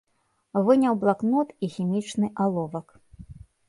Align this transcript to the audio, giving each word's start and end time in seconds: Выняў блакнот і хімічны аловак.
Выняў 0.67 0.97
блакнот 1.03 1.55
і 1.69 1.71
хімічны 1.77 2.35
аловак. 2.47 2.87